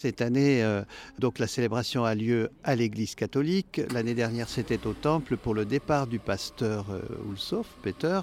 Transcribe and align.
Cette 0.00 0.22
année, 0.22 0.62
euh, 0.62 0.84
donc 1.18 1.40
la 1.40 1.48
célébration 1.48 2.04
a 2.04 2.14
lieu 2.14 2.50
à 2.62 2.76
l'église 2.76 3.16
catholique. 3.16 3.80
L'année 3.92 4.14
dernière, 4.14 4.48
c'était 4.48 4.86
au 4.86 4.92
temple 4.92 5.36
pour 5.36 5.54
le 5.54 5.64
départ 5.64 6.06
du 6.06 6.20
pasteur 6.20 6.86
euh, 6.92 7.62
Peter. 7.82 8.20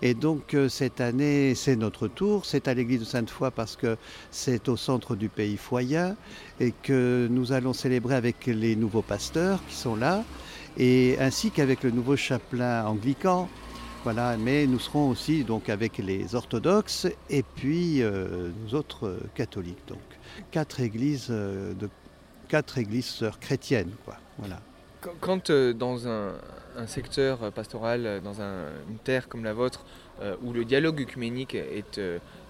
Et 0.00 0.14
donc 0.14 0.54
euh, 0.54 0.70
cette 0.70 1.02
année, 1.02 1.54
c'est 1.54 1.76
notre 1.76 2.08
tour. 2.08 2.46
C'est 2.46 2.68
à 2.68 2.72
l'église 2.72 3.00
de 3.00 3.04
Sainte-Foy 3.04 3.50
parce 3.50 3.76
que 3.76 3.98
c'est 4.30 4.70
au 4.70 4.78
centre 4.78 5.14
du 5.14 5.28
pays 5.28 5.58
foyen 5.58 6.16
et 6.58 6.72
que 6.72 7.28
nous 7.30 7.52
allons 7.52 7.74
célébrer 7.74 8.14
avec 8.14 8.46
les 8.46 8.74
nouveaux 8.74 9.02
pasteurs 9.02 9.60
qui 9.68 9.76
sont 9.76 9.96
là 9.96 10.24
et 10.78 11.18
ainsi 11.20 11.50
qu'avec 11.50 11.82
le 11.82 11.90
nouveau 11.90 12.16
chapelain 12.16 12.86
anglican. 12.86 13.50
Voilà, 14.02 14.36
mais 14.38 14.66
nous 14.66 14.78
serons 14.78 15.10
aussi 15.10 15.44
donc 15.44 15.68
avec 15.68 15.98
les 15.98 16.34
orthodoxes 16.34 17.06
et 17.28 17.42
puis 17.42 18.02
nous 18.02 18.74
autres 18.74 19.18
catholiques. 19.34 19.86
Donc 19.86 20.00
quatre 20.50 20.80
églises, 20.80 21.28
euh, 21.30 21.74
quatre 22.48 22.78
églises 22.78 23.06
sœurs 23.06 23.38
chrétiennes. 23.40 23.92
Voilà. 24.38 24.60
Quand 25.20 25.50
euh, 25.50 25.72
dans 25.72 26.08
un, 26.08 26.32
secteur 26.86 27.52
pastoral, 27.52 28.20
dans 28.24 28.40
une 28.40 28.96
terre 29.04 29.28
comme 29.28 29.44
la 29.44 29.52
vôtre, 29.52 29.84
euh, 30.22 30.34
où 30.42 30.52
le 30.52 30.64
dialogue 30.64 31.02
œcuménique 31.02 31.54
est 31.54 32.00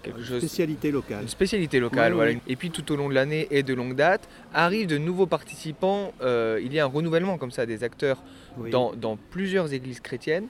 quelque 0.03 0.23
chose... 0.23 0.39
Spécialité 0.39 0.91
locale. 0.91 1.23
Une 1.23 1.27
spécialité 1.27 1.79
locale, 1.79 2.13
voilà. 2.13 2.33
Et 2.47 2.55
puis 2.55 2.71
tout 2.71 2.89
au 2.91 2.95
long 2.95 3.09
de 3.09 3.13
l'année 3.13 3.47
et 3.51 3.61
de 3.63 3.73
longue 3.73 3.95
date, 3.95 4.29
arrivent 4.53 4.87
de 4.87 4.97
nouveaux 4.97 5.25
participants. 5.25 6.13
il 6.21 6.73
y 6.73 6.79
a 6.79 6.85
un 6.85 6.87
renouvellement 6.87 7.37
comme 7.37 7.51
ça 7.51 7.65
des 7.65 7.83
acteurs 7.83 8.23
dans, 8.71 8.93
dans, 8.93 9.17
plusieurs 9.17 9.73
églises 9.73 9.99
chrétiennes. 9.99 10.47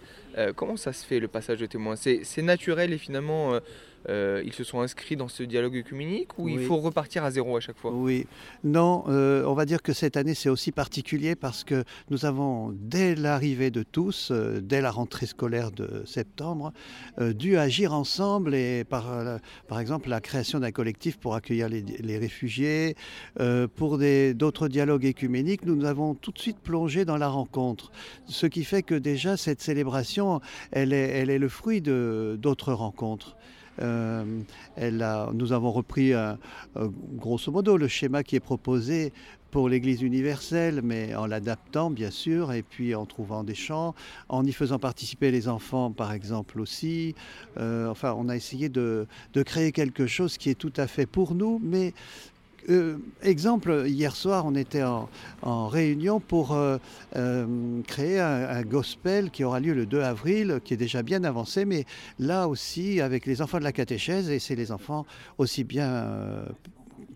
comment 0.56 0.78
ça 0.78 0.94
se 0.94 1.06
fait 1.06 1.20
le 1.20 1.28
passage 1.28 1.60
de 1.60 1.66
témoins? 1.66 1.96
C'est 1.96 2.42
naturel 2.44 2.94
et 2.94 2.98
finalement 2.98 3.60
euh, 4.10 4.42
ils 4.46 4.54
se 4.54 4.64
sont 4.64 4.82
inscrits 4.82 5.16
dans 5.16 5.28
ce 5.28 5.44
dialogue 5.44 5.78
œcuménique 5.78 6.38
ou 6.40 6.50
il 6.50 6.60
faut 6.60 6.78
repartir 6.78 7.24
à 7.24 7.32
zéro 7.32 7.58
à 7.58 7.60
chaque 7.60 7.78
fois? 7.78 7.92
Oui, 7.94 8.26
non, 8.64 9.04
euh, 9.08 9.44
on 9.46 9.54
va 9.54 9.66
dire 9.66 9.82
que 9.82 9.94
cette 9.94 10.18
année 10.18 10.34
c'est 10.34 10.50
aussi 10.50 10.72
particulier 10.72 11.36
parce 11.36 11.64
que 11.64 11.84
nous 12.10 12.26
avons, 12.26 12.76
dès 12.76 13.16
l'arrivée 13.16 13.70
de 13.70 13.84
tous, 13.84 14.30
euh, 14.32 14.60
dès 14.62 14.82
la 14.82 14.92
rentrée 14.92 15.26
scolaire 15.26 15.72
de 15.72 16.04
septembre, 16.06 16.74
dû 17.20 17.58
agir 17.58 17.94
ensemble 17.94 18.56
et 18.56 18.84
par, 18.84 19.06
par 19.68 19.80
exemple 19.80 20.10
la 20.10 20.22
création 20.22 20.60
d'un 20.60 20.72
collectif 20.72 21.18
pour 21.18 21.36
accueillir 21.36 21.70
les, 21.70 22.18
réfugiés, 22.18 22.96
pour 23.76 23.98
d'autres 23.98 24.68
dialogues 24.68 25.06
œcuméniques, 25.06 25.66
nous 25.66 25.76
nous 25.76 25.86
avons 25.86 26.16
tout 26.16 26.32
de 26.32 26.40
suite 26.40 26.60
plongé 26.60 27.06
dans 27.06 27.18
la 27.18 27.28
rencontre. 27.28 27.92
Ce 28.28 28.46
qui 28.46 28.64
fait 28.64 28.84
que 28.84 28.96
déjà 28.96 29.38
cette 29.38 29.62
célébration, 29.62 30.42
elle 30.72 30.94
est, 30.94 31.10
elle 31.10 31.30
est 31.30 31.40
le 31.40 31.50
fruit 31.50 31.82
d'autres 31.82 32.74
rencontres. 32.74 33.38
Euh, 33.82 34.24
nous 35.34 35.54
avons 35.54 35.72
repris 35.72 36.14
grosso 37.16 37.52
modo 37.52 37.78
le 37.78 37.88
schéma 37.88 38.24
qui 38.24 38.36
est 38.36 38.42
proposé 38.42 39.14
pour 39.52 39.68
l'Église 39.68 40.02
universelle, 40.02 40.82
mais 40.82 41.14
en 41.14 41.28
l'adaptant 41.28 41.92
bien 41.92 42.10
sûr, 42.10 42.54
et 42.54 42.64
puis 42.64 42.96
en 42.96 43.06
trouvant 43.06 43.44
des 43.44 43.54
chants, 43.54 43.94
en 44.30 44.46
y 44.46 44.54
faisant 44.54 44.80
participer 44.80 45.30
les 45.30 45.48
enfants 45.48 45.92
par 45.92 46.14
exemple 46.14 46.60
aussi. 46.60 47.14
Euh, 47.58 47.88
enfin, 47.88 48.16
on 48.18 48.30
a 48.30 48.36
essayé 48.36 48.70
de, 48.70 49.08
de, 49.34 49.44
créer 49.44 49.72
quelque 49.74 50.08
chose 50.08 50.38
qui 50.38 50.50
est 50.50 50.56
tout 50.56 50.74
à 50.78 50.88
fait 50.88 51.06
pour 51.06 51.36
nous, 51.36 51.60
mais 51.62 51.94
euh, 52.70 52.98
exemple, 53.22 53.86
hier 53.88 54.16
soir, 54.16 54.46
on 54.46 54.56
était 54.56 54.84
en, 54.84 55.10
réunion 55.68 56.20
pour 56.20 56.54
euh, 56.54 56.78
euh, 57.16 57.82
créer 57.88 58.20
un, 58.20 58.62
gospel 58.62 59.32
qui 59.32 59.44
aura 59.44 59.60
lieu 59.60 59.74
le 59.74 59.86
2 59.86 60.02
avril, 60.02 60.60
qui 60.64 60.74
est 60.74 60.78
déjà 60.78 61.02
bien 61.02 61.24
avancé, 61.24 61.66
mais 61.66 61.86
là 62.20 62.48
aussi 62.48 63.02
avec 63.02 63.26
les 63.26 63.42
enfants 63.42 63.60
de 63.60 63.64
la 63.64 63.72
catéchèse, 63.72 64.30
et 64.30 64.40
c'est 64.40 64.56
les 64.56 64.72
enfants 64.72 65.06
aussi 65.38 65.64
bien 65.64 66.06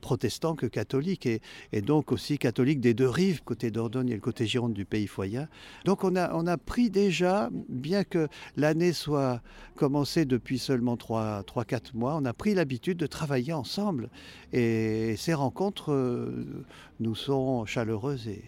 protestants 0.06 0.54
que 0.54 0.68
catholiques, 0.68 1.26
et, 1.26 1.42
donc 1.82 2.12
aussi 2.12 2.38
catholiques 2.38 2.80
des 2.80 2.94
deux 2.94 3.10
rives, 3.10 3.42
côté 3.44 3.72
Dordogne 3.72 4.10
et 4.10 4.14
le 4.14 4.22
côté 4.22 4.46
Gironde 4.46 4.74
du 4.74 4.86
pays 4.86 5.08
foyen. 5.08 5.48
Donc 5.84 6.04
on 6.04 6.16
a, 6.16 6.32
on 6.36 6.46
a 6.46 6.58
pris 6.60 6.92
déjà, 6.92 7.50
bien 7.70 8.04
que 8.04 8.28
l'année 8.56 8.94
soit 8.94 9.42
commencée 9.76 10.26
depuis 10.26 10.60
seulement 10.60 10.96
3-4 10.96 11.96
mois, 11.96 12.16
on 12.16 12.26
a 12.26 12.34
pris 12.34 12.54
l'habitude 12.54 13.00
de 13.00 13.08
travailler 13.08 13.54
ensemble. 13.54 14.12
Et 14.54 15.16
ces 15.18 15.34
rencontres 15.34 15.92
euh, 15.92 16.64
nous 17.00 17.16
sont 17.16 17.66
chaleureuses 17.66 18.28
et, 18.28 18.44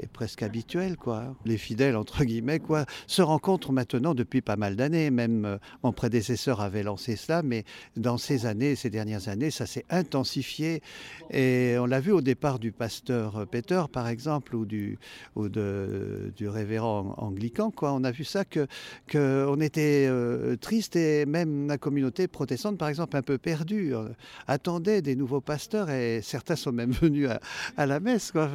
est 0.00 0.06
presque 0.06 0.42
habituel, 0.42 0.96
quoi. 0.96 1.34
Les 1.44 1.58
fidèles, 1.58 1.96
entre 1.96 2.24
guillemets, 2.24 2.60
quoi, 2.60 2.84
se 3.06 3.22
rencontrent 3.22 3.72
maintenant 3.72 4.14
depuis 4.14 4.40
pas 4.40 4.56
mal 4.56 4.76
d'années. 4.76 5.10
Même 5.10 5.44
euh, 5.44 5.58
mon 5.82 5.92
prédécesseur 5.92 6.60
avait 6.60 6.82
lancé 6.82 7.16
cela, 7.16 7.42
mais 7.42 7.64
dans 7.96 8.18
ces 8.18 8.46
années, 8.46 8.76
ces 8.76 8.90
dernières 8.90 9.28
années, 9.28 9.50
ça 9.50 9.66
s'est 9.66 9.84
intensifié. 9.90 10.82
Et 11.30 11.76
on 11.78 11.86
l'a 11.86 12.00
vu 12.00 12.12
au 12.12 12.20
départ 12.20 12.58
du 12.58 12.72
pasteur 12.72 13.46
Peter, 13.50 13.82
par 13.92 14.08
exemple, 14.08 14.54
ou 14.54 14.66
du, 14.66 14.98
ou 15.36 15.48
de, 15.48 16.32
du 16.36 16.48
révérend 16.48 17.14
anglican, 17.18 17.70
quoi. 17.70 17.92
On 17.92 18.04
a 18.04 18.10
vu 18.10 18.24
ça 18.24 18.44
que, 18.44 18.66
que 19.06 19.46
on 19.48 19.60
était 19.60 20.06
euh, 20.08 20.56
triste 20.56 20.96
et 20.96 21.26
même 21.26 21.68
la 21.68 21.78
communauté 21.78 22.28
protestante, 22.28 22.78
par 22.78 22.88
exemple, 22.88 23.16
un 23.16 23.22
peu 23.22 23.38
perdue, 23.38 23.94
euh, 23.94 24.08
attendait 24.46 25.02
des 25.02 25.16
nouveaux 25.16 25.40
pasteurs 25.40 25.90
et 25.90 26.20
certains 26.22 26.56
sont 26.56 26.72
même 26.72 26.92
venus 26.92 27.28
à, 27.28 27.40
à 27.76 27.86
la 27.86 28.00
messe, 28.00 28.32
quoi. 28.32 28.48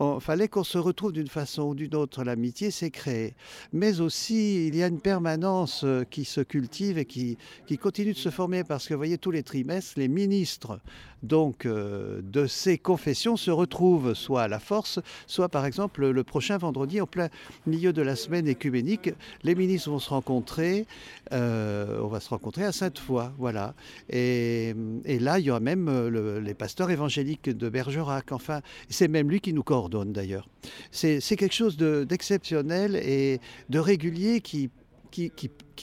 Il 0.00 0.20
fallait 0.20 0.48
qu'on 0.48 0.64
se 0.64 0.78
retrouve 0.86 1.12
d'une 1.12 1.28
façon 1.28 1.62
ou 1.62 1.74
d'une 1.74 1.94
autre, 1.94 2.24
l'amitié 2.24 2.70
s'est 2.70 2.90
créée. 2.90 3.34
Mais 3.72 4.00
aussi, 4.00 4.68
il 4.68 4.76
y 4.76 4.82
a 4.82 4.86
une 4.86 5.00
permanence 5.00 5.82
euh, 5.84 6.04
qui 6.04 6.24
se 6.24 6.40
cultive 6.40 6.98
et 6.98 7.04
qui, 7.04 7.38
qui 7.66 7.78
continue 7.78 8.12
de 8.12 8.18
se 8.18 8.30
former 8.30 8.64
parce 8.64 8.86
que, 8.86 8.94
vous 8.94 8.98
voyez, 8.98 9.18
tous 9.18 9.30
les 9.30 9.42
trimestres, 9.42 9.98
les 9.98 10.08
ministres 10.08 10.80
donc 11.22 11.66
euh, 11.66 12.20
de 12.22 12.46
ces 12.46 12.78
confessions 12.78 13.36
se 13.36 13.50
retrouvent 13.50 14.14
soit 14.14 14.42
à 14.42 14.48
la 14.48 14.58
force, 14.58 15.00
soit 15.26 15.48
par 15.48 15.66
exemple 15.66 16.06
le 16.06 16.24
prochain 16.24 16.58
vendredi, 16.58 17.00
en 17.00 17.06
plein 17.06 17.28
milieu 17.66 17.92
de 17.92 18.02
la 18.02 18.16
semaine 18.16 18.48
écuménique, 18.48 19.10
les 19.42 19.54
ministres 19.54 19.90
vont 19.90 19.98
se 19.98 20.10
rencontrer, 20.10 20.86
euh, 21.32 22.00
on 22.02 22.08
va 22.08 22.20
se 22.20 22.28
rencontrer 22.28 22.64
à 22.64 22.72
Sainte-Foy, 22.72 23.30
voilà. 23.38 23.74
Et, 24.10 24.74
là, 25.20 25.38
il 25.38 25.46
y 25.46 25.50
aura 25.50 25.60
même 25.60 26.08
les 26.38 26.54
pasteurs 26.54 26.90
évangéliques 26.90 27.48
de 27.48 27.68
Bergerac, 27.68 28.32
enfin, 28.32 28.60
c'est 28.88 29.08
même 29.08 29.30
lui 29.30 29.40
qui 29.40 29.52
nous 29.52 29.62
coordonne 29.62 30.12
d'ailleurs 30.12 30.48
c'est 30.90 31.36
quelque 31.36 31.54
chose 31.54 31.76
d'exceptionnel 31.76 32.96
et 32.96 33.40
de 33.68 33.78
régulier 33.78 34.40
qui, 34.40 34.70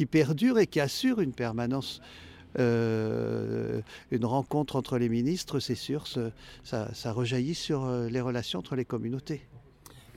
perdure 0.06 0.60
et 0.60 0.68
qui 0.68 0.80
assure 0.80 1.20
une 1.20 1.34
permanence. 1.34 2.02
Euh, 2.60 3.82
une 4.12 4.26
rencontre 4.26 4.76
entre 4.76 4.98
les 4.98 5.10
ministres, 5.10 5.60
c'est 5.60 5.76
sûr, 5.76 6.06
ça, 6.64 7.12
rejaillit 7.12 7.56
sur 7.56 7.86
euh, 7.86 8.10
les 8.10 8.22
relations 8.22 8.60
entre 8.60 8.76
les 8.76 8.86
communautés. 8.86 9.42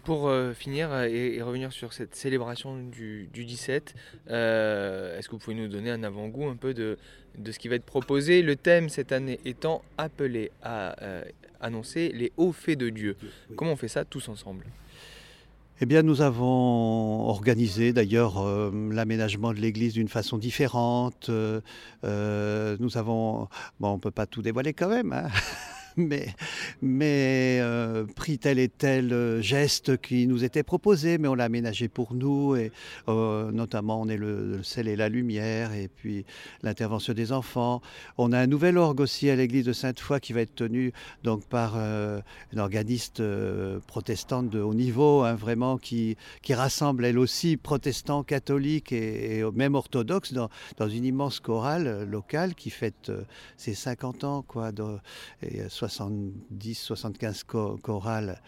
Pour 0.05 0.29
euh, 0.29 0.53
finir 0.53 0.95
et, 1.03 1.43
revenir 1.43 1.73
sur 1.73 1.93
cette 1.93 2.15
célébration 2.15 2.79
du, 2.79 3.29
17, 3.33 3.95
est-ce 4.27 5.27
que 5.27 5.33
vous 5.33 5.39
pouvez 5.39 5.57
nous 5.57 5.69
donner 5.69 5.91
un 5.91 6.03
avant-goût 6.05 6.49
un 6.49 6.57
peu 6.57 6.75
de, 6.75 6.97
de, 7.39 7.53
ce 7.53 7.59
qui 7.59 7.69
va 7.69 7.75
être 7.75 7.85
proposé? 7.85 8.43
Le 8.43 8.55
thème 8.55 8.89
cette 8.89 9.11
année 9.11 9.41
étant 9.45 9.83
appelé 9.99 10.53
à 10.63 10.95
annoncer 11.61 12.13
les 12.15 12.33
hauts 12.37 12.53
faits 12.53 12.79
de 12.79 12.89
Dieu. 12.89 13.17
Comment 13.57 13.73
on 13.73 13.77
fait 13.77 13.89
ça 13.89 14.05
tous 14.05 14.29
ensemble? 14.29 14.67
Eh 15.81 15.87
bien, 15.87 16.03
nous 16.03 16.23
avons 16.23 17.29
organisé 17.29 17.93
d'ailleurs 17.93 18.39
euh, 18.39 18.71
l'aménagement 18.91 19.53
de 19.53 19.59
l'église 19.59 19.93
d'une 19.93 20.09
façon 20.09 20.39
différente. 20.39 21.29
Euh, 21.29 21.61
euh, 22.05 22.77
nous 22.81 22.97
avons, 22.97 23.49
bon, 23.79 23.91
on 23.91 23.99
peut 23.99 24.11
pas 24.11 24.27
tout 24.27 24.41
dévoiler 24.41 24.73
quand 24.73 24.89
même. 24.89 25.13
Hein 25.13 25.29
mais, 26.83 27.59
euh, 27.61 28.05
pris 28.17 28.39
tel 28.39 28.59
et 28.59 28.69
tel 28.69 29.13
euh, 29.13 29.41
geste 29.41 29.97
qui 29.97 30.27
nous 30.27 30.45
était 30.45 30.63
proposé, 30.63 31.17
mais 31.17 31.29
on 31.29 31.35
l'a 31.35 31.45
aménagé 31.45 31.89
pour 31.89 32.15
nous, 32.15 32.55
et 32.55 32.71
euh, 33.09 33.51
notamment 33.51 34.01
on 34.03 34.09
est 34.09 34.17
le, 34.17 34.63
sel 34.63 34.89
et 34.89 34.97
la 34.97 35.09
lumière, 35.09 35.73
et 35.73 35.89
puis 35.89 36.25
l'intervention 36.63 37.15
des 37.15 37.33
enfants. 37.33 37.81
On 38.19 38.33
a 38.33 38.39
un 38.39 38.47
nouvel 38.47 38.77
orgue 38.77 39.01
aussi 39.01 39.31
à 39.31 39.37
l'église 39.37 39.65
de 39.65 39.73
Sainte-Foy 39.73 40.21
qui 40.21 40.33
va 40.35 40.43
être 40.43 40.55
tenu 40.55 40.93
donc 41.25 41.47
par 41.47 41.77
une 41.77 42.59
organiste 42.59 43.23
protestante 43.87 44.51
de 44.51 44.61
haut 44.61 44.75
niveau, 44.75 45.23
hein, 45.23 45.35
vraiment 45.35 45.79
qui, 45.79 46.17
qui 46.43 46.55
rassemble 46.55 47.05
elle 47.05 47.19
aussi 47.19 47.57
protestants, 47.57 48.23
catholiques 48.23 48.93
et, 48.93 49.43
même 49.55 49.75
orthodoxes 49.75 50.33
dans, 50.33 50.51
dans, 50.77 50.89
une 50.89 51.05
immense 51.05 51.41
chorale 51.41 52.05
locale 52.05 52.55
qui 52.55 52.71
fête 52.71 53.13
ses 53.57 53.75
50 53.75 54.25
ans, 54.25 54.43
quoi, 54.47 54.71
et 55.43 55.63
70-75 55.87 57.45
chorales, 57.81 58.41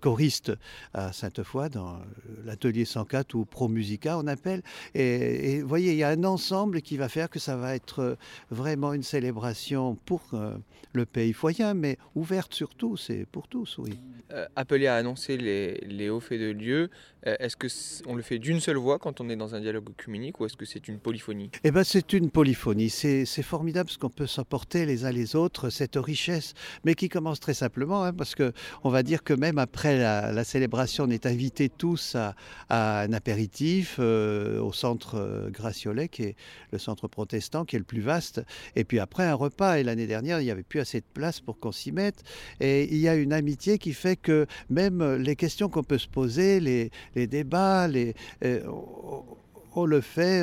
choristes 0.00 0.52
à 0.92 1.12
Sainte-Foy, 1.12 1.68
dans 1.68 1.98
l'atelier 2.44 2.84
104 2.84 3.34
ou 3.34 3.44
Pro 3.44 3.68
Musica 3.68 4.18
on 4.18 4.26
appelle. 4.26 4.62
Et 4.94 5.62
vous 5.62 5.68
voyez, 5.68 5.92
il 5.92 5.98
y 5.98 6.04
a 6.04 6.08
un 6.08 6.24
ensemble 6.24 6.82
qui 6.82 6.96
va 6.96 7.08
faire 7.08 7.30
que 7.30 7.38
ça 7.38 7.56
va 7.56 7.74
être 7.74 8.16
vraiment 8.50 8.92
une 8.92 9.02
célébration 9.02 9.96
pour 10.06 10.22
euh, 10.32 10.56
le 10.92 11.06
pays 11.06 11.32
foyen, 11.32 11.74
mais 11.74 11.98
ouverte 12.14 12.54
surtout, 12.54 12.96
c'est 12.96 13.26
pour 13.26 13.48
tous, 13.48 13.78
oui. 13.78 13.98
Euh, 14.32 14.46
appelé 14.56 14.86
à 14.86 14.96
annoncer 14.96 15.36
les, 15.36 15.74
les 15.86 16.08
hauts 16.10 16.20
faits 16.20 16.40
de 16.40 16.52
Dieu, 16.52 16.90
euh, 17.26 17.36
est-ce 17.38 17.56
que 17.56 17.68
on 18.06 18.14
le 18.14 18.22
fait 18.22 18.38
d'une 18.38 18.60
seule 18.60 18.76
voix 18.76 18.98
quand 18.98 19.20
on 19.20 19.28
est 19.28 19.36
dans 19.36 19.54
un 19.54 19.60
dialogue 19.60 19.90
œcuménique 19.90 20.40
ou 20.40 20.46
est-ce 20.46 20.56
que 20.56 20.64
c'est 20.64 20.88
une 20.88 20.98
polyphonie? 20.98 21.50
Eh 21.62 21.70
bien, 21.70 21.84
c'est 21.84 22.12
une 22.12 22.30
polyphonie. 22.30 22.90
C'est 22.90 23.24
formidable 23.42 23.90
ce 23.90 23.98
qu'on 23.98 24.10
peut 24.10 24.26
s'apporter 24.26 24.86
les 24.86 25.04
uns 25.04 25.12
les 25.12 25.36
autres, 25.36 25.70
cette 25.70 25.96
richesse 25.96 26.54
mais 26.84 26.94
qui 26.94 27.08
commence 27.08 27.40
très 27.40 27.54
simplement, 27.54 28.04
hein, 28.04 28.12
parce 28.12 28.34
que 28.34 28.52
on 28.82 28.90
va 28.90 29.02
dire 29.02 29.22
que 29.22 29.34
même 29.34 29.58
après 29.58 29.98
la, 29.98 30.44
célébration, 30.44 31.04
on 31.04 31.10
est 31.10 31.26
invités 31.26 31.68
tous 31.68 32.16
à, 32.16 32.34
un 32.70 33.12
apéritif 33.12 33.96
euh, 33.98 34.60
au 34.60 34.72
centre 34.72 35.16
euh, 35.16 35.50
Graciolet, 35.50 36.08
qui 36.08 36.22
est 36.22 36.36
le 36.72 36.78
centre 36.78 37.08
protestant, 37.08 37.64
qui 37.64 37.76
est 37.76 37.78
le 37.78 37.84
plus 37.84 38.00
vaste, 38.00 38.42
et 38.76 38.84
puis 38.84 38.98
après 38.98 39.24
un 39.24 39.34
repas. 39.34 39.78
Et 39.78 39.82
l'année 39.82 40.06
dernière, 40.06 40.40
il 40.40 40.44
n'y 40.44 40.50
avait 40.50 40.62
plus 40.62 40.80
assez 40.80 41.00
de 41.00 41.06
place 41.12 41.40
pour 41.40 41.58
qu'on 41.58 41.72
s'y 41.72 41.92
mette. 41.92 42.22
Et 42.60 42.92
il 42.92 42.98
y 42.98 43.08
a 43.08 43.14
une 43.14 43.32
amitié 43.32 43.78
qui 43.78 43.92
fait 43.92 44.16
que 44.16 44.46
même 44.70 45.16
les 45.16 45.36
questions 45.36 45.68
qu'on 45.68 45.82
peut 45.82 45.98
se 45.98 46.08
poser, 46.08 46.60
les, 46.60 46.90
débats, 47.26 47.88
euh, 47.88 48.62
on, 49.74 49.86
le 49.86 50.00
fait 50.00 50.42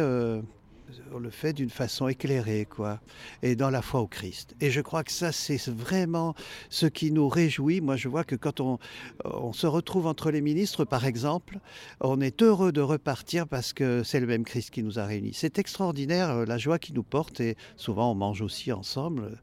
on 1.13 1.19
le 1.19 1.29
fait 1.29 1.53
d'une 1.53 1.69
façon 1.69 2.07
éclairée, 2.07 2.67
quoi, 2.69 2.99
et 3.43 3.55
dans 3.55 3.69
la 3.69 3.81
foi 3.81 4.01
au 4.01 4.07
Christ. 4.07 4.55
Et 4.61 4.71
je 4.71 4.81
crois 4.81 5.03
que 5.03 5.11
ça, 5.11 5.31
c'est 5.31 5.69
vraiment 5.69 6.35
ce 6.69 6.85
qui 6.85 7.11
nous 7.11 7.27
réjouit. 7.27 7.81
Moi, 7.81 7.95
je 7.95 8.07
vois 8.07 8.23
que 8.23 8.35
quand 8.35 8.59
on, 8.59 8.79
on 9.25 9.53
se 9.53 9.67
retrouve 9.67 10.07
entre 10.07 10.31
les 10.31 10.41
ministres, 10.41 10.85
par 10.85 11.05
exemple, 11.05 11.59
on 11.99 12.21
est 12.21 12.41
heureux 12.41 12.71
de 12.71 12.81
repartir 12.81 13.47
parce 13.47 13.73
que 13.73 14.03
c'est 14.03 14.19
le 14.19 14.27
même 14.27 14.43
Christ 14.43 14.71
qui 14.71 14.83
nous 14.83 14.99
a 14.99 15.05
réunis. 15.05 15.33
C'est 15.33 15.59
extraordinaire 15.59 16.29
euh, 16.29 16.45
la 16.45 16.57
joie 16.57 16.79
qui 16.79 16.93
nous 16.93 17.03
porte, 17.03 17.39
et 17.39 17.55
souvent 17.75 18.11
on 18.11 18.15
mange 18.15 18.41
aussi 18.41 18.71
ensemble. 18.71 19.37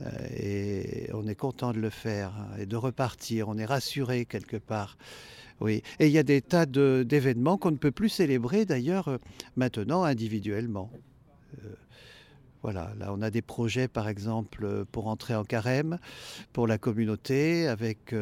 Euh, 0.00 0.10
et 0.36 1.10
on 1.14 1.26
est 1.26 1.34
content 1.34 1.72
de 1.72 1.80
le 1.80 1.90
faire 1.90 2.32
hein, 2.38 2.56
et 2.58 2.66
de 2.66 2.76
repartir. 2.76 3.48
On 3.48 3.58
est 3.58 3.64
rassuré 3.64 4.26
quelque 4.26 4.56
part. 4.56 4.96
Oui, 5.60 5.82
et 5.98 6.06
il 6.06 6.12
y 6.12 6.18
a 6.18 6.22
des 6.22 6.40
tas 6.40 6.66
d'événements 6.66 7.58
qu'on 7.58 7.72
ne 7.72 7.76
peut 7.76 7.90
plus 7.90 8.08
célébrer 8.08 8.64
d'ailleurs 8.64 9.08
euh, 9.08 9.18
maintenant 9.56 10.04
individuellement. 10.04 10.90
Euh, 11.64 11.74
voilà, 12.62 12.92
là 12.98 13.12
on 13.12 13.22
a 13.22 13.30
des 13.30 13.42
projets 13.42 13.88
par 13.88 14.08
exemple 14.08 14.84
pour 14.92 15.08
entrer 15.08 15.34
en 15.34 15.44
carême 15.44 15.98
pour 16.52 16.66
la 16.66 16.78
communauté 16.78 17.68
avec 17.68 18.14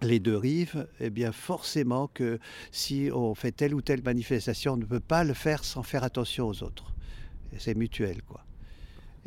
les 0.00 0.18
deux 0.18 0.36
rives, 0.36 0.88
eh 0.98 1.10
bien 1.10 1.30
forcément 1.32 2.08
que 2.08 2.38
si 2.72 3.10
on 3.12 3.34
fait 3.34 3.52
telle 3.52 3.74
ou 3.74 3.82
telle 3.82 4.02
manifestation, 4.02 4.72
on 4.72 4.76
ne 4.78 4.86
peut 4.86 4.98
pas 4.98 5.24
le 5.24 5.34
faire 5.34 5.62
sans 5.64 5.82
faire 5.82 6.04
attention 6.04 6.48
aux 6.48 6.62
autres. 6.62 6.94
C'est 7.58 7.74
mutuel 7.74 8.22
quoi 8.22 8.44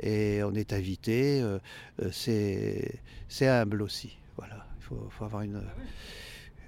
et 0.02 0.42
on 0.44 0.54
est 0.54 0.74
invité. 0.74 1.42
Euh, 1.42 1.60
euh, 2.02 2.10
c'est 2.12 3.48
humble 3.48 3.82
aussi. 3.82 4.18
Voilà, 4.38 4.66
il 4.80 4.84
faut, 4.84 5.24
avoir 5.24 5.44
une, 5.44 5.62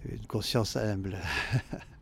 une 0.09 0.25
conscience 0.27 0.75
humble. 0.75 1.17